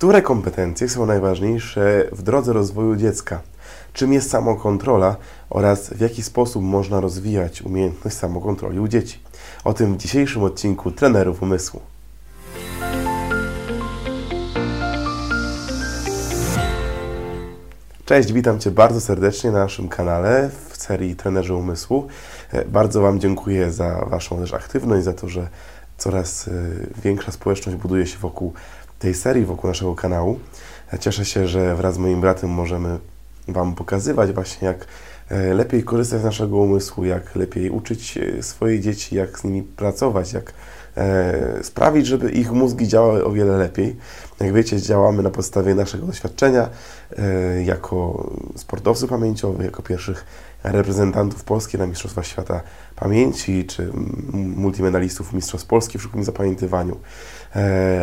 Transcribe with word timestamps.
Które 0.00 0.22
kompetencje 0.22 0.88
są 0.88 1.06
najważniejsze 1.06 2.08
w 2.12 2.22
drodze 2.22 2.52
rozwoju 2.52 2.96
dziecka? 2.96 3.40
Czym 3.92 4.12
jest 4.12 4.30
samokontrola 4.30 5.16
oraz 5.50 5.90
w 5.90 6.00
jaki 6.00 6.22
sposób 6.22 6.62
można 6.62 7.00
rozwijać 7.00 7.62
umiejętność 7.62 8.16
samokontroli 8.16 8.80
u 8.80 8.88
dzieci? 8.88 9.18
O 9.64 9.72
tym 9.72 9.94
w 9.94 9.96
dzisiejszym 9.96 10.42
odcinku 10.42 10.90
Trenerów 10.90 11.42
Umysłu. 11.42 11.80
Cześć, 18.04 18.32
witam 18.32 18.58
Cię 18.58 18.70
bardzo 18.70 19.00
serdecznie 19.00 19.50
na 19.50 19.58
naszym 19.58 19.88
kanale 19.88 20.50
w 20.70 20.76
serii 20.76 21.16
Trenerzy 21.16 21.54
Umysłu. 21.54 22.06
Bardzo 22.66 23.00
Wam 23.00 23.20
dziękuję 23.20 23.72
za 23.72 24.04
Waszą 24.10 24.38
też 24.38 24.54
aktywność, 24.54 25.04
za 25.04 25.12
to, 25.12 25.28
że 25.28 25.48
coraz 26.00 26.48
e, 26.48 26.52
większa 27.02 27.32
społeczność 27.32 27.78
buduje 27.78 28.06
się 28.06 28.18
wokół 28.18 28.52
tej 29.00 29.14
serii, 29.14 29.44
wokół 29.44 29.70
naszego 29.70 29.94
kanału. 29.94 30.38
E, 30.92 30.98
cieszę 30.98 31.24
się, 31.24 31.48
że 31.48 31.76
wraz 31.76 31.94
z 31.94 31.98
moim 31.98 32.20
bratem 32.20 32.50
możemy 32.50 32.98
Wam 33.48 33.74
pokazywać 33.74 34.32
właśnie, 34.32 34.68
jak 34.68 34.86
lepiej 35.54 35.84
korzystać 35.84 36.20
z 36.20 36.24
naszego 36.24 36.56
umysłu, 36.56 37.04
jak 37.04 37.36
lepiej 37.36 37.70
uczyć 37.70 38.18
swoje 38.40 38.80
dzieci, 38.80 39.16
jak 39.16 39.38
z 39.38 39.44
nimi 39.44 39.62
pracować, 39.62 40.32
jak 40.32 40.52
sprawić, 41.62 42.06
żeby 42.06 42.30
ich 42.30 42.52
mózgi 42.52 42.88
działały 42.88 43.24
o 43.24 43.32
wiele 43.32 43.56
lepiej. 43.56 43.96
Jak 44.40 44.52
wiecie, 44.52 44.80
działamy 44.80 45.22
na 45.22 45.30
podstawie 45.30 45.74
naszego 45.74 46.06
doświadczenia 46.06 46.68
jako 47.64 48.30
sportowcy 48.56 49.08
pamięciowych, 49.08 49.64
jako 49.64 49.82
pierwszych 49.82 50.24
reprezentantów 50.62 51.44
Polski 51.44 51.78
na 51.78 51.86
Mistrzostwach 51.86 52.26
Świata 52.26 52.60
Pamięci, 52.96 53.64
czy 53.64 53.90
multimedalistów 54.32 55.32
Mistrzostw 55.32 55.66
Polski 55.66 55.98
w 55.98 56.02
szybkim 56.02 56.24
zapamiętywaniu 56.24 56.94
e, 56.94 56.98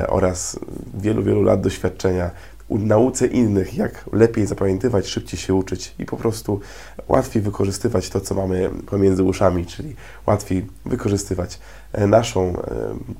oraz 0.07 0.59
wielu, 0.93 1.23
wielu 1.23 1.43
lat 1.43 1.61
doświadczenia 1.61 2.31
nauce 2.69 3.27
innych, 3.27 3.75
jak 3.75 4.05
lepiej 4.13 4.45
zapamiętywać, 4.45 5.07
szybciej 5.07 5.39
się 5.39 5.53
uczyć 5.53 5.95
i 5.99 6.05
po 6.05 6.17
prostu 6.17 6.59
łatwiej 7.07 7.41
wykorzystywać 7.41 8.09
to, 8.09 8.21
co 8.21 8.35
mamy 8.35 8.69
pomiędzy 8.85 9.23
uszami, 9.23 9.65
czyli 9.65 9.95
łatwiej 10.25 10.67
wykorzystywać 10.85 11.59
e, 11.93 12.07
naszą 12.07 12.41
e, 12.49 12.61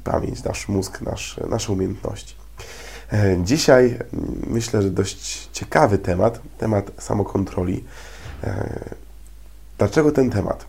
pamięć, 0.04 0.44
nasz 0.44 0.68
mózg, 0.68 1.02
nasz, 1.02 1.40
nasze 1.50 1.74
umiejętności. 1.74 2.36
E, 3.14 3.38
dzisiaj 3.44 4.00
myślę, 4.48 4.82
że 4.82 4.90
dość 4.90 5.50
ciekawy 5.54 5.98
temat, 5.98 6.40
temat 6.58 6.92
samokontroli. 6.98 7.84
Dlaczego 9.78 10.12
ten 10.12 10.30
temat? 10.30 10.66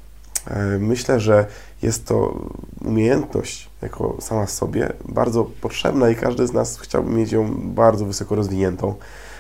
E, 0.49 0.79
myślę, 0.79 1.21
że 1.21 1.47
jest 1.83 2.07
to 2.07 2.43
umiejętność 2.85 3.71
jako 3.83 4.17
sama 4.21 4.47
w 4.47 4.51
sobie 4.51 4.93
bardzo 5.09 5.45
potrzebna 5.45 6.11
i 6.11 6.17
każdy 6.17 6.47
z 6.47 6.53
nas 6.53 6.79
chciałby 6.79 7.11
mieć 7.11 7.33
ją 7.33 7.55
bardzo 7.55 8.05
wysoko 8.05 8.35
rozwiniętą, 8.35 8.95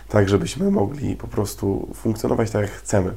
tak 0.08 0.28
żebyśmy 0.28 0.70
mogli 0.70 1.16
po 1.16 1.26
prostu 1.26 1.88
funkcjonować 1.94 2.50
tak 2.50 2.62
jak 2.62 2.70
chcemy. 2.70 3.14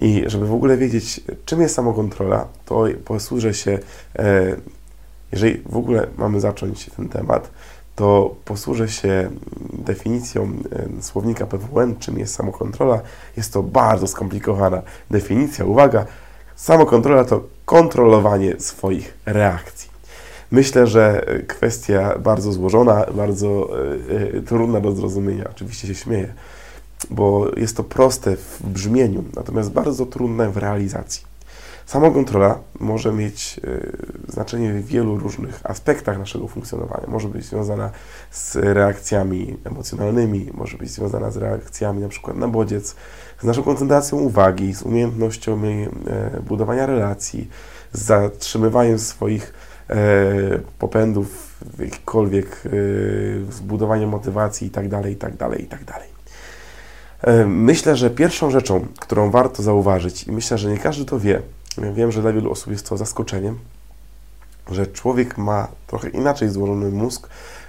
I 0.00 0.24
żeby 0.26 0.46
w 0.46 0.54
ogóle 0.54 0.76
wiedzieć, 0.76 1.20
czym 1.44 1.60
jest 1.60 1.74
samokontrola, 1.74 2.46
to 2.64 2.84
posłużę 3.04 3.54
się, 3.54 3.78
e, 4.18 4.56
jeżeli 5.32 5.62
w 5.66 5.76
ogóle 5.76 6.06
mamy 6.18 6.40
zacząć 6.40 6.90
ten 6.96 7.08
temat, 7.08 7.50
to 7.96 8.34
posłużę 8.44 8.88
się 8.88 9.30
definicją 9.72 10.52
słownika 11.00 11.46
PWN, 11.46 11.96
czym 11.98 12.18
jest 12.18 12.34
samokontrola. 12.34 13.00
Jest 13.36 13.52
to 13.52 13.62
bardzo 13.62 14.06
skomplikowana 14.06 14.82
definicja. 15.10 15.64
Uwaga, 15.64 16.06
samokontrola 16.56 17.24
to 17.24 17.42
kontrolowanie 17.64 18.60
swoich 18.60 19.14
reakcji. 19.26 19.90
Myślę, 20.50 20.86
że 20.86 21.26
kwestia 21.46 22.18
bardzo 22.18 22.52
złożona, 22.52 23.06
bardzo 23.14 23.68
y, 24.36 24.42
trudna 24.42 24.80
do 24.80 24.92
zrozumienia. 24.92 25.44
Oczywiście 25.50 25.88
się 25.88 25.94
śmieję, 25.94 26.34
bo 27.10 27.50
jest 27.56 27.76
to 27.76 27.84
proste 27.84 28.36
w 28.36 28.62
brzmieniu, 28.62 29.24
natomiast 29.36 29.70
bardzo 29.70 30.06
trudne 30.06 30.50
w 30.50 30.56
realizacji. 30.56 31.35
Samokontrola 31.86 32.58
może 32.80 33.12
mieć 33.12 33.60
e, 33.64 34.32
znaczenie 34.32 34.72
w 34.72 34.86
wielu 34.86 35.18
różnych 35.18 35.60
aspektach 35.64 36.18
naszego 36.18 36.48
funkcjonowania. 36.48 37.06
Może 37.08 37.28
być 37.28 37.44
związana 37.44 37.90
z 38.30 38.56
reakcjami 38.56 39.56
emocjonalnymi, 39.64 40.50
może 40.54 40.78
być 40.78 40.90
związana 40.90 41.30
z 41.30 41.36
reakcjami 41.36 42.00
na 42.00 42.08
przykład 42.08 42.36
na 42.36 42.48
bodziec, 42.48 42.96
z 43.40 43.44
naszą 43.44 43.62
koncentracją 43.62 44.18
uwagi, 44.18 44.74
z 44.74 44.82
umiejętnością 44.82 45.62
e, 45.64 46.40
budowania 46.40 46.86
relacji, 46.86 47.48
z 47.92 48.02
zatrzymywaniem 48.02 48.98
swoich 48.98 49.54
e, 49.90 49.96
popędów 50.78 51.56
w 51.60 51.80
jakikolwiek 51.80 52.62
zbudowaniem 53.50 54.08
motywacji 54.08 54.66
itd., 54.66 55.02
itd., 55.10 55.56
itd. 55.58 55.92
Myślę, 57.46 57.96
że 57.96 58.10
pierwszą 58.10 58.50
rzeczą, 58.50 58.86
którą 59.00 59.30
warto 59.30 59.62
zauważyć, 59.62 60.24
i 60.24 60.32
myślę, 60.32 60.58
że 60.58 60.70
nie 60.70 60.78
każdy 60.78 61.04
to 61.04 61.20
wie, 61.20 61.42
Wiem, 61.78 62.12
że 62.12 62.22
dla 62.22 62.32
wielu 62.32 62.50
osób 62.50 62.72
jest 62.72 62.88
to 62.88 62.96
zaskoczeniem, 62.96 63.58
że 64.70 64.86
człowiek 64.86 65.38
ma 65.38 65.68
trochę 65.86 66.08
inaczej 66.08 66.48
złożony 66.48 66.90
mózg 66.90 67.28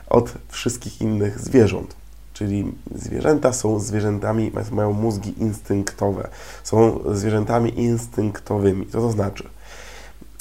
od 0.09 0.34
wszystkich 0.47 1.01
innych 1.01 1.40
zwierząt. 1.40 1.95
Czyli 2.34 2.73
zwierzęta 2.95 3.53
są 3.53 3.79
zwierzętami, 3.79 4.51
mają 4.72 4.94
mózgi 4.94 5.41
instynktowe, 5.41 6.29
są 6.63 7.00
zwierzętami 7.12 7.79
instynktowymi. 7.79 8.88
Co 8.88 9.01
to 9.01 9.12
znaczy? 9.12 9.50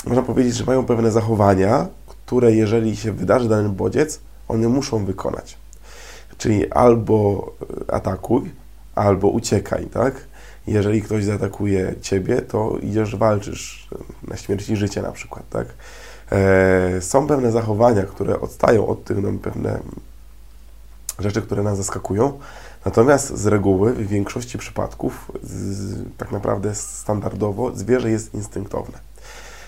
Można 0.06 0.22
powiedzieć, 0.22 0.54
że 0.54 0.65
mają 0.65 0.84
pewne 0.84 1.10
zachowania, 1.10 1.87
które 2.06 2.53
jeżeli 2.53 2.97
się 2.97 3.12
wydarzy 3.12 3.48
dany 3.48 3.69
bodziec, 3.69 4.21
one 4.48 4.69
muszą 4.69 5.04
wykonać. 5.04 5.59
Czyli 6.38 6.72
albo 6.72 7.50
atakuj, 7.88 8.50
albo 8.94 9.28
uciekaj, 9.28 9.87
tak? 9.87 10.15
Jeżeli 10.66 11.03
ktoś 11.03 11.25
zaatakuje 11.25 11.94
ciebie, 12.00 12.43
to 12.43 12.78
idziesz, 12.82 13.16
walczysz 13.16 13.88
na 14.28 14.37
śmierć 14.37 14.71
i 14.71 14.77
życie 14.77 15.03
na 15.03 15.12
przykład, 15.12 15.49
tak? 15.50 15.66
E, 16.32 17.00
są 17.00 17.27
pewne 17.27 17.53
zachowania, 17.53 18.03
które 18.03 18.41
odstają 18.41 18.87
od 18.87 19.04
tych, 19.04 19.22
no, 19.22 19.32
pewne 19.43 19.81
rzeczy, 21.19 21.43
które 21.43 21.62
nas 21.62 21.77
zaskakują, 21.77 22.38
natomiast 22.84 23.38
z 23.38 23.47
reguły 23.47 23.93
w 23.93 24.09
większości 24.09 24.59
przypadków 24.59 25.32
z, 25.43 25.99
tak 26.19 26.32
naprawdę 26.32 26.75
standardowo 26.75 27.77
zwierzę 27.77 28.10
jest 28.10 28.34
instynktowne, 28.34 28.98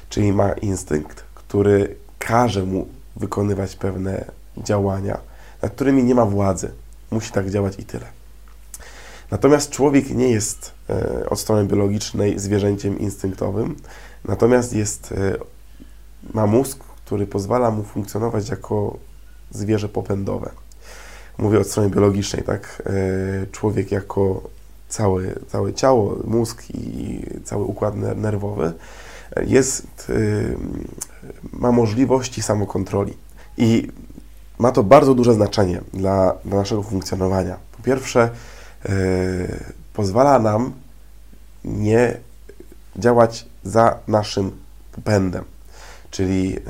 czyli 0.08 0.32
ma 0.32 0.52
instynkt, 0.52 1.24
który 1.34 1.96
każe 2.18 2.62
mu 2.62 2.88
wykonywać 3.16 3.76
pewne 3.76 4.24
działania, 4.56 5.18
nad 5.62 5.72
którymi 5.72 6.04
nie 6.04 6.14
ma 6.14 6.26
władzy. 6.26 6.70
Musi 7.10 7.32
tak 7.32 7.50
działać 7.50 7.78
i 7.78 7.84
tyle. 7.84 8.17
Natomiast 9.30 9.70
człowiek 9.70 10.10
nie 10.10 10.28
jest 10.28 10.72
e, 10.90 11.30
od 11.30 11.40
strony 11.40 11.64
biologicznej 11.64 12.38
zwierzęciem 12.38 12.98
instynktowym, 12.98 13.76
natomiast 14.24 14.72
jest, 14.72 15.12
e, 15.12 15.36
ma 16.34 16.46
mózg, 16.46 16.78
który 16.78 17.26
pozwala 17.26 17.70
mu 17.70 17.82
funkcjonować 17.82 18.48
jako 18.48 18.98
zwierzę 19.50 19.88
popędowe. 19.88 20.50
Mówię 21.38 21.60
od 21.60 21.66
strony 21.66 21.90
biologicznej, 21.90 22.42
tak? 22.42 22.82
E, 22.86 23.46
człowiek 23.46 23.92
jako 23.92 24.42
całe, 24.88 25.22
całe 25.48 25.74
ciało, 25.74 26.16
mózg 26.24 26.62
i 26.74 27.22
cały 27.44 27.64
układ 27.64 27.94
nerwowy 28.16 28.72
jest, 29.46 30.12
ma 31.52 31.72
możliwości 31.72 32.42
samokontroli. 32.42 33.16
I 33.56 33.88
ma 34.58 34.72
to 34.72 34.82
bardzo 34.82 35.14
duże 35.14 35.34
znaczenie 35.34 35.80
dla, 35.92 36.34
dla 36.44 36.56
naszego 36.56 36.82
funkcjonowania. 36.82 37.56
Po 37.76 37.82
pierwsze, 37.82 38.30
pozwala 39.92 40.38
nam 40.38 40.72
nie 41.64 42.16
działać 42.96 43.46
za 43.64 43.98
naszym 44.08 44.50
pędem. 45.04 45.44
Czyli 46.10 46.56
e, 46.56 46.60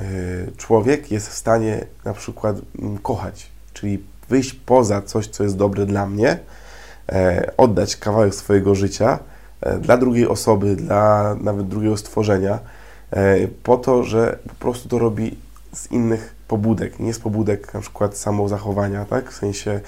człowiek 0.56 1.10
jest 1.10 1.28
w 1.28 1.34
stanie 1.34 1.86
na 2.04 2.14
przykład 2.14 2.56
mm, 2.78 2.98
kochać, 2.98 3.46
czyli 3.72 4.04
wyjść 4.28 4.52
poza 4.52 5.02
coś, 5.02 5.26
co 5.26 5.42
jest 5.42 5.56
dobre 5.56 5.86
dla 5.86 6.06
mnie, 6.06 6.38
e, 7.08 7.52
oddać 7.56 7.96
kawałek 7.96 8.34
swojego 8.34 8.74
życia 8.74 9.18
dla 9.80 9.96
drugiej 9.96 10.26
osoby, 10.28 10.76
dla 10.76 11.36
nawet 11.40 11.68
drugiego 11.68 11.96
stworzenia, 11.96 12.58
po 13.62 13.76
to, 13.76 14.04
że 14.04 14.38
po 14.48 14.54
prostu 14.54 14.88
to 14.88 14.98
robi 14.98 15.36
z 15.72 15.92
innych 15.92 16.34
pobudek, 16.48 16.98
nie 16.98 17.14
z 17.14 17.18
pobudek 17.18 17.74
na 17.74 17.80
przykład 17.80 18.16
samozachowania, 18.16 19.04
tak? 19.04 19.30
W 19.30 19.36
sensie 19.36 19.80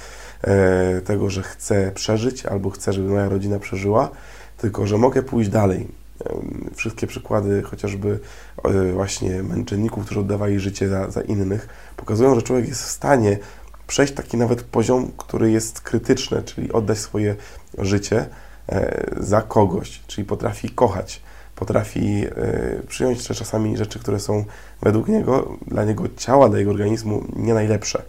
e, 0.43 1.01
tego, 1.01 1.31
że 1.31 1.43
chcę 1.43 1.93
przeżyć 1.93 2.47
albo 2.47 2.71
chcę, 2.71 2.93
żeby 2.93 3.09
moja 3.09 3.29
rodzina 3.29 3.59
przeżyła, 3.59 4.11
tylko 4.57 4.87
że 4.87 4.99
mogę 4.99 5.23
pójść 5.23 5.51
dalej. 5.51 5.89
E, 6.25 6.35
wszystkie 6.75 7.07
przykłady 7.07 7.63
chociażby 7.63 8.19
e, 8.65 8.93
właśnie 8.93 9.43
męczenników, 9.43 10.05
którzy 10.05 10.21
oddawali 10.21 10.61
życie 10.61 10.89
za, 10.89 11.11
za 11.11 11.21
innych, 11.21 11.69
pokazują, 11.97 12.35
że 12.35 12.43
człowiek 12.43 12.69
jest 12.69 12.83
w 12.83 12.91
stanie 12.91 13.39
przejść 13.87 14.13
taki 14.13 14.37
nawet 14.37 14.63
poziom, 14.63 15.13
który 15.17 15.51
jest 15.51 15.81
krytyczny, 15.81 16.43
czyli 16.43 16.73
oddać 16.73 16.99
swoje 16.99 17.37
życie 17.79 18.27
e, 18.69 19.07
za 19.17 19.43
kogoś, 19.43 20.03
czyli 20.07 20.25
potrafi 20.25 20.71
kochać 20.71 21.23
potrafi 21.61 22.25
e, 22.27 22.83
przyjąć 22.89 23.29
czasami 23.29 23.77
rzeczy, 23.77 23.99
które 23.99 24.21
są 24.21 24.45
według 24.83 25.09
niego, 25.09 25.57
dla 25.67 25.85
niego 25.85 26.05
ciała, 26.17 26.49
dla 26.49 26.59
jego 26.59 26.71
organizmu 26.71 27.25
nie 27.37 27.55
najlepsze. 27.55 28.03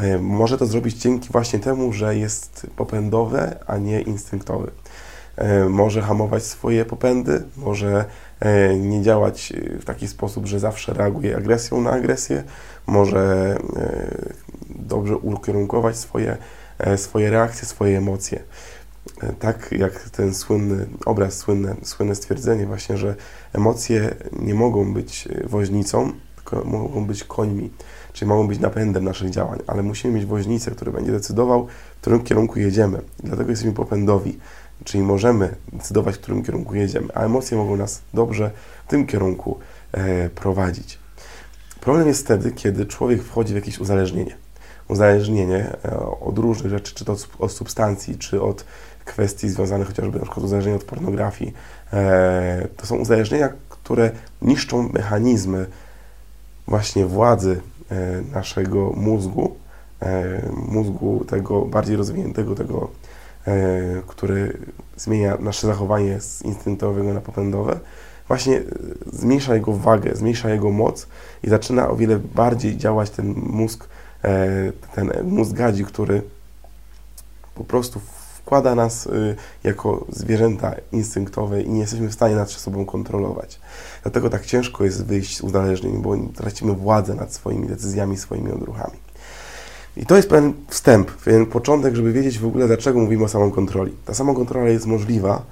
E, 0.00 0.18
może 0.18 0.58
to 0.58 0.66
zrobić 0.66 0.96
dzięki 0.96 1.28
właśnie 1.32 1.58
temu, 1.58 1.92
że 1.92 2.16
jest 2.16 2.66
popędowe, 2.76 3.58
a 3.66 3.78
nie 3.78 4.00
instynktowy. 4.00 4.70
E, 5.36 5.68
może 5.68 6.02
hamować 6.02 6.42
swoje 6.42 6.84
popędy, 6.84 7.42
może 7.56 8.04
nie 8.80 9.02
działać 9.02 9.52
w 9.80 9.84
taki 9.84 10.08
sposób, 10.08 10.46
że 10.46 10.60
zawsze 10.60 10.94
reaguje 10.94 11.36
agresją 11.36 11.80
na 11.80 11.90
agresję, 11.90 12.42
może 12.86 13.56
dobrze 14.70 15.16
ukierunkować 15.16 15.96
swoje, 15.96 16.36
swoje 16.96 17.30
reakcje, 17.30 17.68
swoje 17.68 17.98
emocje. 17.98 18.42
Tak 19.38 19.72
jak 19.78 20.10
ten 20.10 20.34
słynny 20.34 20.86
obraz, 21.06 21.34
słynne, 21.34 21.76
słynne 21.82 22.14
stwierdzenie 22.14 22.66
właśnie, 22.66 22.96
że 22.96 23.14
emocje 23.52 24.14
nie 24.32 24.54
mogą 24.54 24.94
być 24.94 25.28
woźnicą, 25.44 26.12
tylko 26.36 26.64
mogą 26.64 27.06
być 27.06 27.24
końmi 27.24 27.70
czyli 28.12 28.28
mogą 28.28 28.48
być 28.48 28.58
napędem 28.58 29.04
naszych 29.04 29.30
działań, 29.30 29.58
ale 29.66 29.82
musimy 29.82 30.14
mieć 30.14 30.26
woźnicę, 30.26 30.70
który 30.70 30.92
będzie 30.92 31.12
decydował, 31.12 31.66
w 31.96 32.00
którym 32.00 32.22
kierunku 32.22 32.58
jedziemy. 32.58 33.02
dlatego 33.24 33.50
jesteśmy 33.50 33.72
popędowi, 33.72 34.38
czyli 34.84 35.04
możemy 35.04 35.54
decydować, 35.72 36.14
w 36.14 36.18
którym 36.18 36.42
kierunku 36.42 36.74
jedziemy, 36.74 37.08
a 37.14 37.20
emocje 37.24 37.56
mogą 37.56 37.76
nas 37.76 38.02
dobrze 38.14 38.50
w 38.86 38.90
tym 38.90 39.06
kierunku 39.06 39.58
e, 39.92 40.28
prowadzić. 40.28 40.98
Problem 41.80 42.08
jest 42.08 42.24
wtedy, 42.24 42.52
kiedy 42.52 42.86
człowiek 42.86 43.22
wchodzi 43.22 43.52
w 43.52 43.56
jakieś 43.56 43.78
uzależnienie. 43.78 44.36
Uzależnienie 44.88 45.76
e, 45.84 46.00
od 46.20 46.38
różnych 46.38 46.70
rzeczy, 46.70 46.94
czy 46.94 47.04
to 47.04 47.12
od, 47.12 47.28
od 47.38 47.52
substancji, 47.52 48.18
czy 48.18 48.42
od 48.42 48.64
kwestii 49.04 49.48
związanych 49.48 49.86
chociażby 49.86 50.18
na 50.18 50.24
przykład 50.24 50.44
uzależnienie 50.44 50.76
od 50.76 50.84
pornografii. 50.84 51.54
E, 51.92 52.68
to 52.76 52.86
są 52.86 52.96
uzależnienia, 52.96 53.48
które 53.68 54.10
niszczą 54.42 54.88
mechanizmy 54.88 55.66
właśnie 56.66 57.06
władzy 57.06 57.60
E, 57.92 58.22
naszego 58.34 58.92
mózgu, 58.96 59.56
e, 60.02 60.42
mózgu 60.68 61.24
tego 61.24 61.62
bardziej 61.62 61.96
rozwiniętego, 61.96 62.54
tego, 62.54 62.90
który 64.06 64.58
zmienia 64.96 65.36
nasze 65.40 65.66
zachowanie 65.66 66.20
z 66.20 66.42
instynktowego 66.42 67.14
na 67.14 67.20
popędowe, 67.20 67.80
właśnie 68.28 68.62
zmniejsza 69.12 69.54
jego 69.54 69.72
wagę, 69.72 70.16
zmniejsza 70.16 70.50
jego 70.50 70.70
moc 70.70 71.06
i 71.42 71.48
zaczyna 71.48 71.88
o 71.88 71.96
wiele 71.96 72.18
bardziej 72.18 72.76
działać 72.76 73.10
ten 73.10 73.34
mózg, 73.36 73.88
ten 74.94 75.12
mózg 75.24 75.52
gadzi, 75.52 75.84
który 75.84 76.22
po 77.54 77.64
prostu 77.64 78.00
wkłada 78.42 78.74
nas 78.74 79.06
y, 79.06 79.36
jako 79.64 80.06
zwierzęta 80.08 80.74
instynktowe 80.92 81.62
i 81.62 81.70
nie 81.70 81.80
jesteśmy 81.80 82.08
w 82.08 82.14
stanie 82.14 82.34
nad 82.34 82.50
sobą 82.50 82.84
kontrolować. 82.84 83.60
Dlatego 84.02 84.30
tak 84.30 84.46
ciężko 84.46 84.84
jest 84.84 85.04
wyjść 85.04 85.36
z 85.36 85.40
uzależnień, 85.40 86.02
bo 86.02 86.16
tracimy 86.36 86.72
władzę 86.72 87.14
nad 87.14 87.34
swoimi 87.34 87.66
decyzjami, 87.66 88.16
swoimi 88.16 88.52
odruchami. 88.52 88.96
I 89.96 90.06
to 90.06 90.16
jest 90.16 90.28
pewien 90.28 90.52
wstęp, 90.68 91.10
pewien 91.10 91.46
początek, 91.46 91.94
żeby 91.94 92.12
wiedzieć 92.12 92.38
w 92.38 92.46
ogóle, 92.46 92.66
dlaczego 92.66 93.00
mówimy 93.00 93.24
o 93.24 93.28
samokontroli. 93.28 93.92
Ta 94.04 94.14
samokontrola 94.14 94.68
jest 94.68 94.86
możliwa 94.86 95.42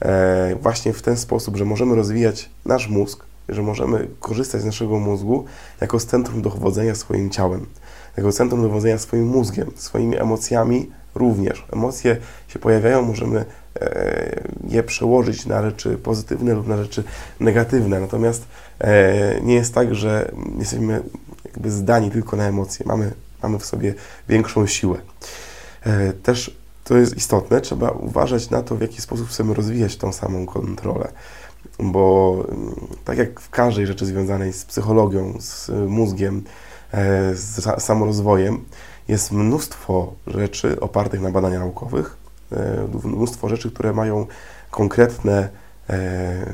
e, 0.00 0.56
właśnie 0.62 0.92
w 0.92 1.02
ten 1.02 1.16
sposób, 1.16 1.56
że 1.56 1.64
możemy 1.64 1.94
rozwijać 1.94 2.50
nasz 2.64 2.88
mózg, 2.88 3.24
że 3.48 3.62
możemy 3.62 4.08
korzystać 4.20 4.62
z 4.62 4.64
naszego 4.64 4.98
mózgu 4.98 5.44
jako 5.80 6.00
z 6.00 6.06
centrum 6.06 6.42
dowodzenia 6.42 6.94
swoim 6.94 7.30
ciałem, 7.30 7.66
jako 8.16 8.32
centrum 8.32 8.62
dowodzenia 8.62 8.98
swoim 8.98 9.26
mózgiem, 9.26 9.70
swoimi 9.76 10.18
emocjami, 10.18 10.90
również. 11.18 11.64
Emocje 11.72 12.16
się 12.48 12.58
pojawiają, 12.58 13.02
możemy 13.02 13.44
e, 13.80 14.40
je 14.68 14.82
przełożyć 14.82 15.46
na 15.46 15.62
rzeczy 15.62 15.98
pozytywne 15.98 16.54
lub 16.54 16.66
na 16.66 16.76
rzeczy 16.76 17.04
negatywne. 17.40 18.00
Natomiast 18.00 18.44
e, 18.80 19.40
nie 19.40 19.54
jest 19.54 19.74
tak, 19.74 19.94
że 19.94 20.32
jesteśmy 20.58 21.02
jakby 21.44 21.70
zdani 21.70 22.10
tylko 22.10 22.36
na 22.36 22.44
emocje. 22.44 22.86
Mamy, 22.86 23.12
mamy 23.42 23.58
w 23.58 23.64
sobie 23.64 23.94
większą 24.28 24.66
siłę. 24.66 24.98
E, 25.86 26.12
też 26.12 26.58
to 26.84 26.96
jest 26.96 27.16
istotne, 27.16 27.60
trzeba 27.60 27.90
uważać 27.90 28.50
na 28.50 28.62
to, 28.62 28.76
w 28.76 28.80
jaki 28.80 29.00
sposób 29.00 29.28
chcemy 29.28 29.54
rozwijać 29.54 29.96
tą 29.96 30.12
samą 30.12 30.46
kontrolę. 30.46 31.08
Bo 31.78 32.36
mm, 32.48 32.74
tak 33.04 33.18
jak 33.18 33.40
w 33.40 33.50
każdej 33.50 33.86
rzeczy 33.86 34.06
związanej 34.06 34.52
z 34.52 34.64
psychologią, 34.64 35.34
z 35.40 35.70
mózgiem, 35.88 36.44
z 37.34 37.82
samorozwojem, 37.82 38.64
jest 39.08 39.32
mnóstwo 39.32 40.12
rzeczy 40.26 40.80
opartych 40.80 41.20
na 41.20 41.30
badaniach 41.30 41.60
naukowych, 41.60 42.16
e, 42.52 42.88
mnóstwo 43.04 43.48
rzeczy, 43.48 43.70
które 43.70 43.92
mają 43.92 44.26
konkretne 44.70 45.48
e, 45.90 46.52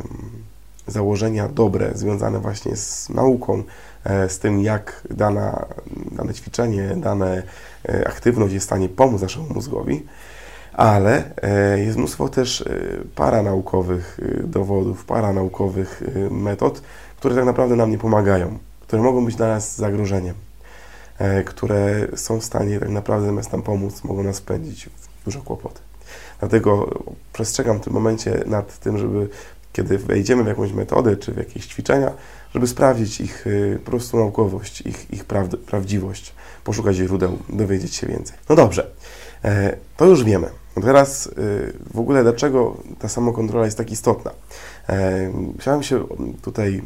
założenia 0.87 1.49
dobre, 1.49 1.91
związane 1.95 2.39
właśnie 2.39 2.77
z 2.77 3.09
nauką, 3.09 3.63
e, 4.05 4.29
z 4.29 4.39
tym, 4.39 4.61
jak 4.61 5.03
dana, 5.11 5.67
dane 6.13 6.35
ćwiczenie, 6.35 6.97
dana 6.97 7.27
aktywność 8.07 8.55
jest 8.55 8.67
w 8.67 8.69
stanie 8.69 8.89
pomóc 8.89 9.23
naszemu 9.23 9.55
mózgowi, 9.55 10.07
ale 10.73 11.31
jest 11.77 11.99
mnóstwo 11.99 12.29
też 12.29 12.65
paranaukowych 13.15 14.21
dowodów, 14.45 15.05
paranaukowych 15.05 16.03
metod, 16.31 16.83
które 17.17 17.35
tak 17.35 17.45
naprawdę 17.45 17.77
nam 17.77 17.91
nie 17.91 17.99
pomagają, 17.99 18.59
które 18.81 19.03
mogą 19.03 19.25
być 19.25 19.37
dla 19.37 19.49
nas 19.49 19.77
zagrożeniem. 19.77 20.35
E, 21.19 21.45
które 21.45 22.07
są 22.17 22.41
w 22.41 22.45
stanie 22.45 22.81
tak 22.81 22.89
naprawdę 22.89 23.27
zamiast 23.27 23.53
nam 23.53 23.63
pomóc, 23.63 24.05
mogą 24.05 24.23
nas 24.23 24.39
wpędzić 24.39 24.91
w 25.27 25.43
kłopoty. 25.43 25.81
Dlatego 26.41 27.01
przestrzegam 27.33 27.79
w 27.79 27.85
tym 27.85 27.93
momencie 27.93 28.43
nad 28.47 28.79
tym, 28.79 28.99
żeby 28.99 29.29
kiedy 29.73 29.99
wejdziemy 29.99 30.45
w 30.45 30.47
jakąś 30.47 30.73
metodę 30.73 31.17
czy 31.17 31.33
w 31.33 31.37
jakieś 31.37 31.67
ćwiczenia, 31.67 32.13
żeby 32.55 32.67
sprawdzić 32.67 33.21
ich 33.21 33.47
y, 33.47 33.81
po 33.85 33.91
prostu 33.91 34.17
naukowość, 34.17 34.81
ich, 34.81 35.11
ich 35.11 35.25
prawdziwość, 35.67 36.35
poszukać 36.65 36.97
źródeł, 36.97 37.39
dowiedzieć 37.49 37.95
się 37.95 38.07
więcej. 38.07 38.37
No 38.49 38.57
dobrze, 38.57 38.91
e, 39.45 39.77
to 39.97 40.07
już 40.07 40.25
wiemy. 40.25 40.51
Teraz 40.83 41.27
y, 41.27 41.33
w 41.95 41.99
ogóle 41.99 42.23
dlaczego 42.23 42.77
ta 42.99 43.09
samokontrola 43.09 43.65
jest 43.65 43.79
tak 43.79 43.91
istotna? 43.91 44.31
E, 44.89 45.33
chciałem 45.59 45.83
się 45.83 46.05
tutaj 46.43 46.83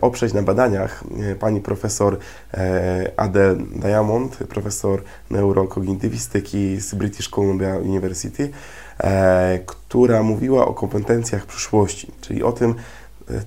oprzeć 0.00 0.32
na 0.32 0.42
badaniach 0.42 1.04
e, 1.30 1.34
pani 1.34 1.60
profesor 1.60 2.18
e, 2.54 3.12
Adele 3.16 3.56
Diamond, 3.56 4.36
profesor 4.36 5.02
neurokognitywistyki 5.30 6.80
z 6.80 6.94
British 6.94 7.28
Columbia 7.28 7.76
University, 7.76 8.50
która 9.66 10.22
mówiła 10.22 10.66
o 10.66 10.74
kompetencjach 10.74 11.46
przyszłości, 11.46 12.12
czyli 12.20 12.42
o 12.42 12.52
tym, 12.52 12.74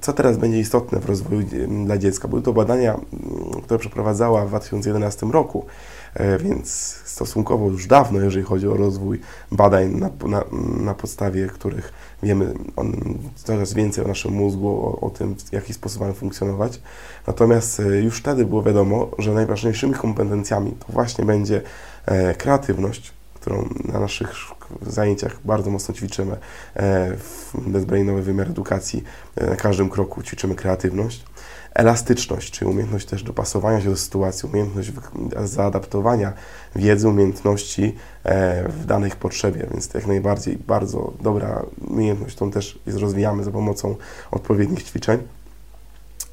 co 0.01 0.13
teraz 0.13 0.37
będzie 0.37 0.59
istotne 0.59 0.99
w 0.99 1.05
rozwoju 1.05 1.41
dla 1.85 1.97
dziecka. 1.97 2.27
Były 2.27 2.41
to 2.41 2.53
badania, 2.53 2.99
które 3.63 3.79
przeprowadzała 3.79 4.45
w 4.45 4.47
2011 4.47 5.25
roku, 5.25 5.65
więc 6.39 6.69
stosunkowo 7.05 7.69
już 7.69 7.87
dawno, 7.87 8.19
jeżeli 8.19 8.45
chodzi 8.45 8.67
o 8.67 8.73
rozwój 8.73 9.21
badań, 9.51 9.89
na, 9.89 10.09
na, 10.27 10.43
na 10.79 10.93
podstawie 10.93 11.47
których 11.47 11.93
wiemy 12.23 12.53
coraz 13.35 13.73
więcej 13.73 14.05
o 14.05 14.07
naszym 14.07 14.33
mózgu, 14.33 14.67
o, 14.67 15.01
o, 15.01 15.09
tym, 15.09 15.35
w 15.35 15.53
jaki 15.53 15.73
sposób 15.73 16.01
mamy 16.01 16.13
funkcjonować. 16.13 16.81
Natomiast 17.27 17.79
e, 17.79 17.83
już 17.83 18.17
wtedy 18.17 18.45
było 18.45 18.63
wiadomo, 18.63 19.11
że 19.19 19.33
najważniejszymi 19.33 19.93
kompetencjami 19.93 20.71
to 20.71 20.85
właśnie 20.89 21.25
będzie 21.25 21.61
e, 22.05 22.33
kreatywność, 22.33 23.13
którą 23.33 23.69
na 23.93 23.99
naszych 23.99 24.33
zajęciach 24.81 25.39
bardzo 25.45 25.71
mocno 25.71 25.93
ćwiczymy 25.93 26.33
e, 26.33 26.37
w 27.17 27.53
bezbrainowy 27.67 28.21
wymiar 28.21 28.47
edukacji. 28.47 29.03
Na 29.49 29.55
każdym 29.55 29.89
kroku 29.89 30.23
ćwiczymy 30.23 30.55
kreatywność 30.55 31.25
elastyczność, 31.75 32.51
czyli 32.51 32.71
umiejętność 32.71 33.05
też 33.05 33.23
dopasowania 33.23 33.81
się 33.81 33.89
do 33.89 33.97
sytuacji, 33.97 34.49
umiejętność 34.49 34.91
zaadaptowania 35.43 36.33
wiedzy, 36.75 37.09
umiejętności 37.09 37.95
e, 38.23 38.69
w 38.69 38.85
danych 38.85 39.15
potrzebie, 39.15 39.67
więc 39.71 39.93
jak 39.93 40.07
najbardziej 40.07 40.57
bardzo 40.57 41.13
dobra 41.21 41.65
umiejętność, 41.87 42.35
tą 42.35 42.51
też 42.51 42.79
rozwijamy 42.87 43.43
za 43.43 43.51
pomocą 43.51 43.95
odpowiednich 44.31 44.83
ćwiczeń. 44.83 45.19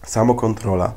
Samokontrola, 0.04 0.92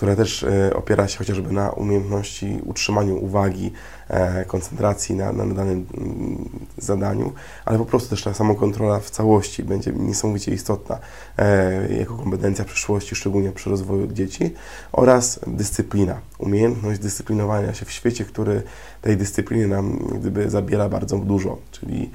która 0.00 0.16
też 0.16 0.42
e, 0.42 0.74
opiera 0.74 1.08
się 1.08 1.18
chociażby 1.18 1.52
na 1.52 1.70
umiejętności 1.70 2.60
utrzymania 2.64 3.14
uwagi, 3.14 3.72
e, 4.08 4.44
koncentracji 4.44 5.14
na, 5.14 5.32
na 5.32 5.54
danym 5.54 5.86
mm, 5.96 6.48
zadaniu, 6.78 7.32
ale 7.64 7.78
po 7.78 7.84
prostu 7.84 8.10
też 8.10 8.22
ta 8.22 8.34
samokontrola 8.34 9.00
w 9.00 9.10
całości 9.10 9.62
będzie 9.62 9.92
niesamowicie 9.92 10.52
istotna 10.52 10.98
e, 11.38 11.94
jako 11.98 12.16
kompetencja 12.16 12.64
przyszłości, 12.64 13.14
szczególnie 13.14 13.52
przy 13.52 13.70
rozwoju 13.70 14.06
dzieci 14.06 14.54
oraz 14.92 15.40
dyscyplina, 15.46 16.20
umiejętność 16.38 17.00
dyscyplinowania 17.00 17.74
się 17.74 17.86
w 17.86 17.90
świecie, 17.90 18.24
który 18.24 18.62
tej 19.02 19.16
dyscypliny 19.16 19.66
nam 19.66 19.98
gdyby 20.20 20.50
zabiera 20.50 20.88
bardzo 20.88 21.18
dużo, 21.18 21.58
czyli 21.70 22.10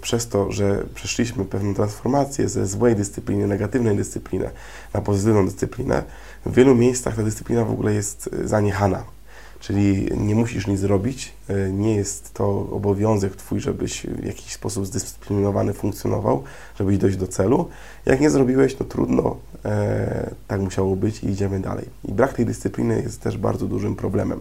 przez 0.00 0.28
to, 0.28 0.52
że 0.52 0.84
przeszliśmy 0.94 1.44
pewną 1.44 1.74
transformację 1.74 2.48
ze 2.48 2.66
złej 2.66 2.96
dyscypliny, 2.96 3.46
negatywnej 3.46 3.96
dyscypliny 3.96 4.50
na 4.94 5.00
pozytywną 5.00 5.46
dyscyplinę, 5.46 6.02
w 6.46 6.54
wielu 6.54 6.74
miejscach 6.74 7.16
ta 7.16 7.22
dyscyplina 7.22 7.64
w 7.64 7.70
ogóle 7.70 7.94
jest 7.94 8.30
e, 8.32 8.48
zaniechana. 8.48 9.04
czyli 9.60 10.08
nie 10.16 10.34
musisz 10.34 10.66
nic 10.66 10.80
zrobić, 10.80 11.32
e, 11.48 11.70
nie 11.70 11.96
jest 11.96 12.34
to 12.34 12.68
obowiązek 12.72 13.36
Twój, 13.36 13.60
żebyś 13.60 14.06
w 14.06 14.24
jakiś 14.24 14.52
sposób 14.52 14.86
zdyscyplinowany 14.86 15.72
funkcjonował, 15.72 16.42
żebyś 16.78 16.98
dojść 16.98 17.16
do 17.16 17.26
celu. 17.26 17.68
Jak 18.06 18.20
nie 18.20 18.30
zrobiłeś, 18.30 18.74
to 18.74 18.84
trudno, 18.84 19.36
e, 19.64 20.30
tak 20.48 20.60
musiało 20.60 20.96
być 20.96 21.24
i 21.24 21.30
idziemy 21.30 21.60
dalej. 21.60 21.86
I 22.04 22.12
brak 22.12 22.32
tej 22.32 22.46
dyscypliny 22.46 23.02
jest 23.02 23.20
też 23.20 23.38
bardzo 23.38 23.66
dużym 23.66 23.96
problemem. 23.96 24.40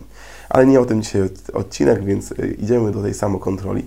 Ale 0.50 0.66
nie 0.66 0.80
o 0.80 0.86
tym 0.86 1.02
dzisiaj 1.02 1.22
odcinek, 1.54 2.04
więc 2.04 2.34
idziemy 2.58 2.92
do 2.92 3.02
tej 3.02 3.14
samokontroli. 3.14 3.86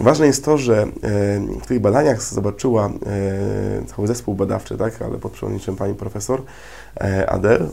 Ważne 0.00 0.26
jest 0.26 0.44
to, 0.44 0.58
że 0.58 0.86
w 1.62 1.66
tych 1.66 1.80
badaniach 1.80 2.22
zobaczyła 2.22 2.90
cały 3.86 4.08
zespół 4.08 4.34
badawczy, 4.34 4.76
tak, 4.76 5.02
ale 5.02 5.18
pod 5.18 5.32
przewodnictwem 5.32 5.76
pani 5.76 5.94
profesor 5.94 6.42
Adel, 7.26 7.68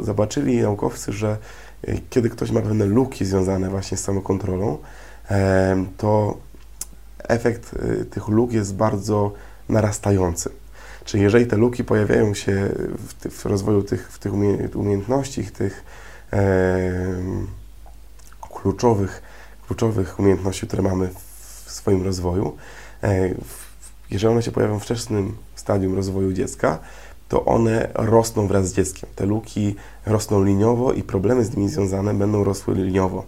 zobaczyli 0.00 0.62
naukowcy, 0.62 1.12
że 1.12 1.36
kiedy 2.10 2.30
ktoś 2.30 2.50
ma 2.50 2.60
pewne 2.60 2.84
luki 2.84 3.24
związane 3.24 3.70
właśnie 3.70 3.96
z 3.96 4.04
samokontrolą, 4.04 4.78
to 5.96 6.36
efekt 7.28 7.74
tych 8.10 8.28
luk 8.28 8.52
jest 8.52 8.74
bardzo 8.74 9.32
narastający. 9.68 10.50
Czyli 11.04 11.22
jeżeli 11.22 11.46
te 11.46 11.56
luki 11.56 11.84
pojawiają 11.84 12.34
się 12.34 12.68
w, 12.98 13.30
w 13.30 13.46
rozwoju 13.46 13.82
tych, 13.82 14.12
w 14.12 14.18
tych 14.18 14.32
umiejętności, 14.74 15.46
tych 15.46 15.84
kluczowych 18.54 19.22
kluczowych 19.66 20.18
umiejętności, 20.18 20.66
które 20.66 20.82
mamy 20.82 21.08
w 21.64 21.70
swoim 21.70 22.04
rozwoju, 22.04 22.56
e, 23.02 23.34
jeżeli 24.10 24.32
one 24.32 24.42
się 24.42 24.52
pojawią 24.52 24.78
w 24.78 24.82
wczesnym 24.82 25.36
stadium 25.54 25.94
rozwoju 25.94 26.32
dziecka, 26.32 26.78
to 27.28 27.44
one 27.44 27.88
rosną 27.94 28.46
wraz 28.46 28.68
z 28.68 28.74
dzieckiem. 28.74 29.08
Te 29.16 29.26
luki 29.26 29.74
rosną 30.06 30.44
liniowo 30.44 30.92
i 30.92 31.02
problemy 31.02 31.44
z 31.44 31.56
nimi 31.56 31.68
związane 31.68 32.14
będą 32.14 32.44
rosły 32.44 32.74
liniowo. 32.74 33.24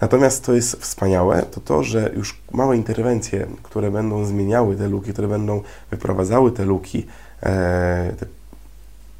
Natomiast 0.00 0.44
to 0.44 0.52
jest 0.52 0.76
wspaniałe, 0.76 1.42
to 1.42 1.60
to, 1.60 1.82
że 1.82 2.12
już 2.16 2.42
małe 2.52 2.76
interwencje, 2.76 3.46
które 3.62 3.90
będą 3.90 4.24
zmieniały 4.24 4.76
te 4.76 4.88
luki, 4.88 5.12
które 5.12 5.28
będą 5.28 5.62
wyprowadzały 5.90 6.52
te 6.52 6.64
luki, 6.64 7.06
e, 7.42 8.12
te 8.18 8.26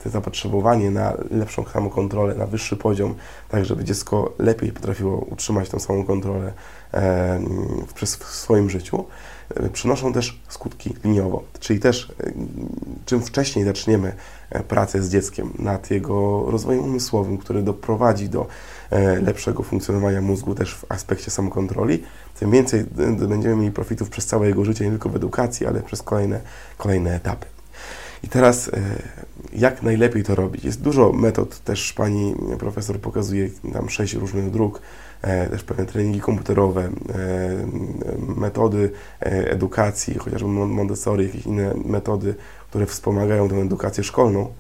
te 0.07 0.11
zapotrzebowanie 0.11 0.91
na 0.91 1.13
lepszą 1.31 1.65
samokontrolę, 1.73 2.35
na 2.35 2.47
wyższy 2.47 2.77
poziom, 2.77 3.15
tak 3.49 3.65
żeby 3.65 3.85
dziecko 3.85 4.33
lepiej 4.39 4.73
potrafiło 4.73 5.19
utrzymać 5.19 5.69
tą 5.69 5.79
samą 5.79 6.05
kontrolę 6.05 6.53
e, 6.95 7.41
w, 7.95 8.25
swoim 8.25 8.71
życiu, 8.71 9.05
e, 9.55 9.69
przynoszą 9.69 10.13
też 10.13 10.41
skutki 10.49 10.95
liniowo. 11.05 11.43
Czyli 11.61 11.81
też 11.81 12.13
e, 12.21 12.33
czym 13.07 13.23
wcześniej 13.23 13.65
zaczniemy 13.65 14.15
e, 14.51 14.63
pracę 14.63 15.03
z 15.03 15.11
dzieckiem 15.11 15.53
nad 15.59 15.91
jego 15.91 16.45
rozwojem 16.51 16.85
umysłowym, 16.85 17.39
który 17.39 17.63
doprowadzi 17.63 18.29
do 18.29 18.47
lepszego 19.23 19.63
funkcjonowania 19.63 20.21
mózgu 20.21 20.55
też 20.55 20.75
w 20.75 20.85
aspekcie 20.89 21.31
samokontroli, 21.31 22.03
tym 22.39 22.51
więcej 22.51 22.85
będziemy 23.29 23.57
mieli 23.57 23.73
profitów 23.73 24.11
przez 24.11 24.27
całe 24.27 24.47
jego 24.47 24.65
życie, 24.65 24.85
nie 24.85 24.91
tylko 24.91 25.09
w 25.09 25.17
edukacji, 25.17 25.67
ale 25.67 25.83
przez 25.83 26.03
kolejne, 26.03 26.41
kolejne 26.79 27.15
etapy. 27.15 27.56
I 28.23 28.29
teraz 28.29 28.69
e, 28.69 28.73
jak 29.53 29.83
najlepiej 29.83 30.25
to 30.25 30.35
robić? 30.35 30.65
Jest 30.65 30.83
dużo 30.83 31.13
metod, 31.13 31.61
też 31.61 31.93
pani 31.93 32.35
profesor 32.59 33.01
pokazuje 33.01 33.49
tam 33.73 33.91
sześć 33.91 34.15
różnych 34.15 34.51
dróg, 34.51 34.81
e, 35.23 35.51
też 35.51 35.63
pewne 35.63 35.87
treningi 35.87 36.21
komputerowe, 36.21 36.83
e, 36.83 36.91
metody 38.37 38.91
edukacji, 39.21 40.19
chociażby 40.19 40.49
Montessori, 40.49 41.27
jakieś 41.27 41.47
inne 41.47 41.75
metody, 41.85 42.35
które 42.69 42.87
wspomagają 42.87 43.49
tę 43.49 43.57
edukację 43.57 44.05
szkolną. 44.05 44.53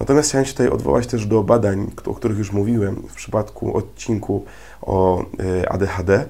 Natomiast 0.00 0.28
chciałem 0.28 0.44
się 0.44 0.52
tutaj 0.52 0.68
odwołać 0.68 1.06
też 1.06 1.26
do 1.26 1.42
badań, 1.42 1.90
o 2.06 2.14
których 2.14 2.38
już 2.38 2.52
mówiłem 2.52 2.96
w 3.08 3.14
przypadku 3.14 3.76
odcinku 3.76 4.44
o 4.82 5.24
ADHD. 5.68 6.28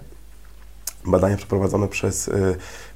Badania 1.09 1.37
przeprowadzone 1.37 1.89
przez 1.89 2.31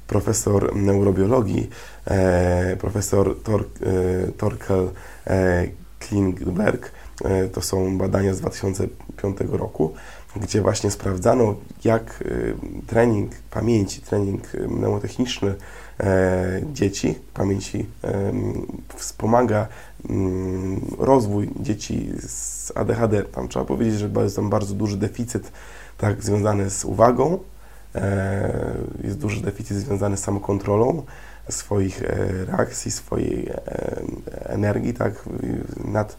profesor 0.07 0.75
neurobiologii, 0.75 1.69
e, 2.05 2.77
profesor 2.77 3.35
Tor, 3.43 3.61
e, 3.61 4.31
Torkel 4.31 4.89
e, 5.27 5.67
Klingberg. 5.99 6.91
To 7.53 7.61
są 7.61 7.97
badania 7.97 8.33
z 8.33 8.39
2005 8.39 9.37
roku, 9.51 9.93
gdzie 10.35 10.61
właśnie 10.61 10.91
sprawdzano, 10.91 11.55
jak 11.83 12.23
trening 12.87 13.31
pamięci, 13.51 14.01
trening 14.01 14.53
mnemotechniczny 14.53 15.55
dzieci, 16.73 17.15
pamięci 17.33 17.85
wspomaga 18.95 19.67
mm, 20.09 20.81
rozwój 20.99 21.49
dzieci 21.59 22.09
z 22.27 22.71
ADHD. 22.75 23.23
Tam 23.23 23.47
trzeba 23.47 23.65
powiedzieć, 23.65 23.99
że 23.99 24.09
jest 24.23 24.35
tam 24.35 24.49
bardzo 24.49 24.73
duży 24.73 24.97
deficyt 24.97 25.51
tak 25.97 26.23
związany 26.23 26.69
z 26.69 26.85
uwagą, 26.85 27.39
E, 27.39 27.52
jest 29.03 29.17
duży 29.17 29.41
deficyt 29.41 29.77
związany 29.77 30.17
z 30.17 30.23
samokontrolą 30.23 31.03
swoich 31.49 32.03
e, 32.03 32.45
reakcji, 32.45 32.91
swojej 32.91 33.49
e, 33.49 33.55
energii, 34.45 34.93
tak, 34.93 35.29
nad 35.85 36.17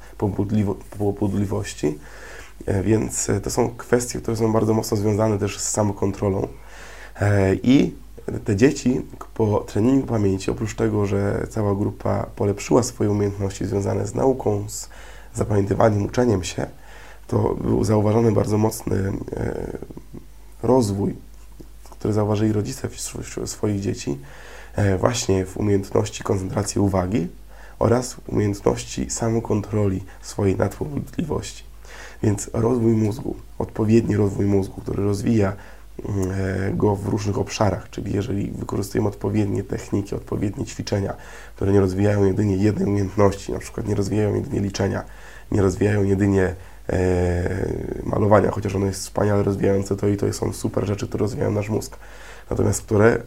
pobudliwości. 0.98 1.98
Więc 2.84 3.30
to 3.42 3.50
są 3.50 3.70
kwestie, 3.76 4.18
które 4.18 4.36
są 4.36 4.52
bardzo 4.52 4.74
mocno 4.74 4.96
związane 4.96 5.38
też 5.38 5.58
z 5.58 5.70
samokontrolą. 5.70 6.48
I 7.62 7.94
te 8.44 8.56
dzieci 8.56 9.02
po 9.34 9.58
treningu 9.58 10.06
pamięci, 10.06 10.50
oprócz 10.50 10.74
tego, 10.74 11.06
że 11.06 11.46
cała 11.50 11.74
grupa 11.74 12.26
polepszyła 12.36 12.82
swoje 12.82 13.10
umiejętności 13.10 13.66
związane 13.66 14.06
z 14.06 14.14
nauką, 14.14 14.64
z 14.68 14.88
zapamiętywaniem, 15.34 16.04
uczeniem 16.04 16.44
się, 16.44 16.66
to 17.26 17.54
był 17.54 17.84
zauważony 17.84 18.32
bardzo 18.32 18.58
mocny 18.58 19.12
rozwój 20.62 21.16
które 22.04 22.14
zauważyli 22.14 22.52
rodzice 22.52 22.88
wśród 23.22 23.50
swoich 23.50 23.80
dzieci, 23.80 24.18
e, 24.74 24.98
właśnie 24.98 25.46
w 25.46 25.56
umiejętności 25.56 26.22
koncentracji 26.22 26.80
uwagi 26.80 27.28
oraz 27.78 28.16
umiejętności 28.26 29.10
samokontroli 29.10 30.04
swojej 30.22 30.56
nadpobudliwości. 30.56 31.64
Więc 32.22 32.50
rozwój 32.52 32.92
mózgu, 32.92 33.36
odpowiedni 33.58 34.16
rozwój 34.16 34.46
mózgu, 34.46 34.80
który 34.80 35.02
rozwija 35.02 35.52
mm, 36.08 36.30
e, 36.30 36.72
go 36.74 36.96
w 36.96 37.08
różnych 37.08 37.38
obszarach, 37.38 37.90
czyli 37.90 38.12
jeżeli 38.12 38.50
wykorzystujemy 38.50 39.08
odpowiednie 39.08 39.62
techniki, 39.62 40.14
odpowiednie 40.14 40.64
ćwiczenia, 40.64 41.14
które 41.56 41.72
nie 41.72 41.80
rozwijają 41.80 42.24
jedynie 42.24 42.56
jednej 42.56 42.88
umiejętności, 42.88 43.52
na 43.52 43.58
przykład 43.58 43.88
nie 43.88 43.94
rozwijają 43.94 44.34
jedynie 44.34 44.60
liczenia, 44.60 45.04
nie 45.52 45.62
rozwijają 45.62 46.02
jedynie 46.02 46.54
malowania, 48.02 48.50
chociaż 48.50 48.74
ono 48.74 48.86
jest 48.86 49.00
wspaniale 49.00 49.42
rozwijające 49.42 49.96
to 49.96 50.08
i 50.08 50.16
to 50.16 50.32
są 50.32 50.52
super 50.52 50.86
rzeczy, 50.86 51.08
które 51.08 51.22
rozwijają 51.22 51.52
nasz 51.52 51.68
mózg. 51.68 51.96
Natomiast 52.50 52.82
które 52.82 53.22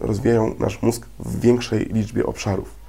rozwijają 0.00 0.54
nasz 0.58 0.82
mózg 0.82 1.06
w 1.18 1.40
większej 1.40 1.80
liczbie 1.84 2.26
obszarów. 2.26 2.86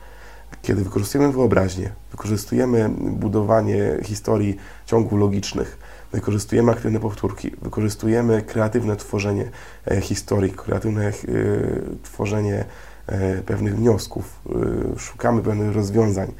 Kiedy 0.62 0.84
wykorzystujemy 0.84 1.34
wyobraźnię, 1.34 1.90
wykorzystujemy 2.12 2.90
budowanie 3.00 3.98
historii 4.04 4.58
ciągów 4.86 5.20
logicznych, 5.20 5.78
wykorzystujemy 6.12 6.72
aktywne 6.72 7.00
powtórki, 7.00 7.52
wykorzystujemy 7.62 8.42
kreatywne 8.42 8.96
tworzenie 8.96 9.52
e, 9.92 10.02
historii, 10.02 10.52
kreatywne 10.52 11.08
e, 11.08 11.14
tworzenie 12.04 12.66
pewnych 13.46 13.76
wniosków, 13.76 14.40
szukamy 14.98 15.42
pewnych 15.42 15.76
rozwiązań, 15.76 16.34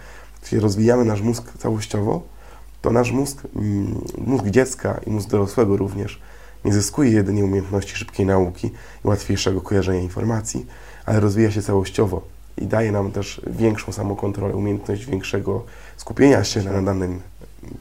czyli 0.44 0.62
rozwijamy 0.62 1.06
nasz 1.06 1.22
mózg 1.22 1.58
całościowo, 1.58 2.22
to 2.82 2.92
nasz 2.92 3.12
mózg, 3.12 3.44
mm, 3.56 4.02
mózg 4.18 4.46
dziecka 4.46 5.00
i 5.08 5.10
mózg 5.10 5.30
dorosłego 5.30 5.78
również 5.78 6.22
nie 6.66 6.74
zyskuje 6.74 7.12
jedynie 7.12 7.46
umiejętności 7.46 7.96
szybkiej 7.96 8.26
nauki 8.26 8.68
i 9.06 9.08
łatwiejszego 9.08 9.62
kojarzenia 9.62 10.00
informacji, 10.00 10.66
ale 11.06 11.20
rozwija 11.20 11.52
się 11.52 11.62
całościowo 11.62 12.22
i 12.58 12.68
daje 12.68 12.92
nam 12.92 13.12
też 13.12 13.42
większą 13.48 13.92
samokontrolę, 13.92 14.56
umiejętność 14.56 15.06
większego 15.06 15.64
skupienia 15.98 16.44
się 16.44 16.64
na 16.64 16.82
danym 16.82 17.22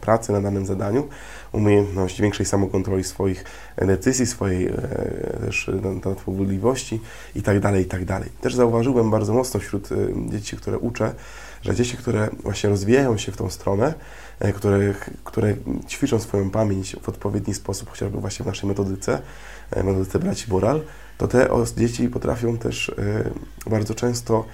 pracy, 0.00 0.32
na 0.32 0.40
danym 0.40 0.66
zadaniu, 0.66 1.08
umiejętność 1.52 2.20
większej 2.20 2.46
samokontroli 2.46 3.04
swoich 3.04 3.44
decyzji, 3.76 4.26
swojej 4.26 4.66
e, 4.66 4.72
też 5.40 5.70
nadpobudliwości 6.04 7.00
i 7.34 7.42
tak 7.42 7.60
dalej, 7.60 7.82
i 7.82 7.86
tak. 7.86 8.04
Też 8.40 8.54
zauważyłem 8.54 9.10
bardzo 9.10 9.34
mocno 9.34 9.60
wśród 9.60 9.92
e, 9.92 9.96
dzieci, 10.30 10.56
które 10.56 10.78
uczę, 10.78 11.14
że 11.62 11.74
dzieci, 11.74 11.96
które 11.96 12.28
właśnie 12.42 12.70
rozwijają 12.70 13.18
się 13.18 13.32
w 13.32 13.36
tą 13.36 13.50
stronę, 13.50 13.94
E, 14.40 14.52
które, 14.52 14.94
które 15.24 15.56
ćwiczą 15.88 16.18
swoją 16.18 16.50
pamięć 16.50 16.96
w 17.02 17.08
odpowiedni 17.08 17.54
sposób, 17.54 17.90
chociażby 17.90 18.18
właśnie 18.18 18.44
w 18.44 18.46
naszej 18.46 18.68
metodyce, 18.68 19.22
e, 19.70 19.82
metodyce 19.82 20.18
braci 20.18 20.46
Boral, 20.48 20.82
to 21.18 21.28
te 21.28 21.48
dzieci 21.76 22.08
potrafią 22.08 22.58
też 22.58 22.88
e, 22.88 23.70
bardzo 23.70 23.94
często 23.94 24.44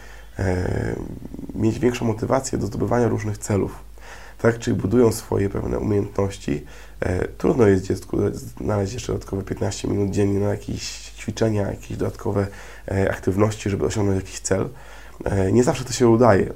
mieć 1.54 1.78
większą 1.78 2.04
motywację 2.04 2.59
do 2.59 2.66
zdobywania 2.66 3.09
różnych 3.09 3.38
celów. 3.38 3.85
Tak, 4.38 4.59
czyli 4.59 4.76
budują 4.76 5.12
swoje 5.12 5.49
pewne 5.49 5.78
umiejętności. 5.78 6.66
Trudno 7.38 7.66
jest 7.66 7.85
dziecku 7.85 8.16
znaleźć 8.61 8.92
jeszcze 8.92 9.12
dodatkowe 9.12 9.42
15 9.42 9.88
minut 9.88 10.11
dziennie 10.11 10.40
na 10.40 10.49
jakieś 10.49 10.82
ćwiczenia, 10.99 11.71
jakieś 11.71 11.97
dodatkowe 11.97 12.47
aktywności, 13.11 13.71
żeby 13.71 13.85
osiągnąć 13.85 14.21
jakiś 14.21 14.40
cel. 14.40 14.68
E, 15.25 15.52
nie 15.52 15.64
zawsze 15.64 15.85
to 15.85 15.93
się 15.93 16.09
udaje. 16.09 16.52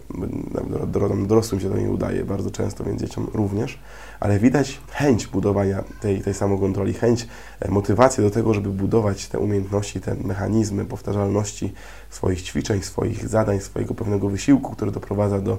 Dorosłym 1.27 1.61
się 1.61 1.71
to 1.71 1.77
nie 1.77 1.91
udaje 1.91 2.25
bardzo 2.25 2.51
często, 2.51 2.85
więc 2.85 3.01
dzieciom 3.01 3.31
również, 3.35 3.79
ale 4.21 4.39
widać 4.39 4.81
chęć 4.91 5.27
budowania 5.27 5.85
tej, 6.01 6.21
tej 6.21 6.35
samokontroli, 6.35 6.95
chęć, 6.95 7.29
e, 7.61 7.71
motywację 7.71 8.25
do 8.25 8.31
tego, 8.31 8.55
żeby 8.55 8.71
budować 8.71 9.29
te 9.29 9.39
umiejętności, 9.39 10.01
te 10.01 10.15
mechanizmy 10.15 10.85
powtarzalności 10.85 11.73
swoich 12.11 12.43
ćwiczeń, 12.43 12.83
swoich 12.83 13.29
zadań, 13.29 13.61
swojego 13.61 13.95
pewnego 13.95 14.29
wysiłku, 14.29 14.73
który 14.73 14.91
doprowadza 14.91 15.41
do 15.41 15.59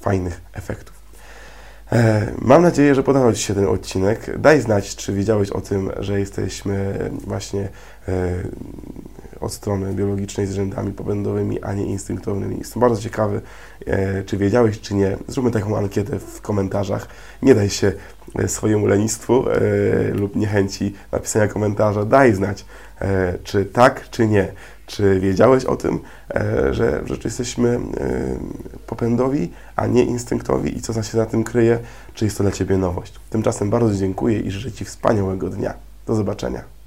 fajnych 0.00 0.40
efektów. 0.52 1.02
E, 1.92 2.32
mam 2.38 2.62
nadzieję, 2.62 2.94
że 2.94 3.02
podobał 3.02 3.32
Ci 3.32 3.42
się 3.42 3.54
ten 3.54 3.66
odcinek. 3.66 4.38
Daj 4.38 4.60
znać, 4.60 4.96
czy 4.96 5.12
wiedziałeś 5.12 5.50
o 5.50 5.60
tym, 5.60 5.90
że 5.98 6.20
jesteśmy 6.20 7.10
właśnie 7.26 7.68
od 9.42 9.52
strony 9.52 9.94
biologicznej 9.94 10.46
z 10.46 10.52
rzędami 10.52 10.92
popędowymi, 10.92 11.62
a 11.62 11.72
nie 11.72 11.86
instynktownymi. 11.86 12.58
Jestem 12.58 12.80
bardzo 12.80 13.02
ciekawy, 13.02 13.40
e, 13.86 14.22
czy 14.24 14.36
wiedziałeś, 14.36 14.80
czy 14.80 14.94
nie. 14.94 15.16
Zróbmy 15.28 15.50
taką 15.50 15.76
ankietę 15.78 16.18
w 16.18 16.40
komentarzach. 16.40 17.08
Nie 17.42 17.54
daj 17.54 17.70
się 17.70 17.92
e, 18.38 18.48
swojemu 18.48 18.86
lenistwu 18.86 19.48
e, 19.48 19.60
lub 20.14 20.36
niechęci 20.36 20.94
napisania 21.12 21.48
komentarza. 21.48 22.04
Daj 22.04 22.34
znać, 22.34 22.64
czy 23.44 23.64
tak, 23.64 24.10
czy 24.10 24.26
nie. 24.26 24.52
Czy 24.86 25.20
wiedziałeś 25.20 25.64
o 25.64 25.76
tym, 25.76 26.00
że, 26.70 27.02
że 27.04 27.16
jesteśmy 27.24 27.68
e, 27.68 27.80
popędowi, 28.86 29.52
a 29.76 29.86
nie 29.86 30.04
instynktowi 30.04 30.78
i 30.78 30.80
co 30.80 31.02
się 31.02 31.02
za 31.02 31.26
tym 31.26 31.44
kryje? 31.44 31.78
Czy 32.14 32.24
jest 32.24 32.38
to 32.38 32.44
dla 32.44 32.52
Ciebie 32.52 32.76
nowość? 32.76 33.14
Tymczasem 33.30 33.70
bardzo 33.70 33.94
dziękuję 33.94 34.40
i 34.40 34.50
życzę 34.50 34.72
Ci 34.72 34.84
wspaniałego 34.84 35.48
dnia. 35.48 35.74
Do 36.06 36.14
zobaczenia. 36.14 36.81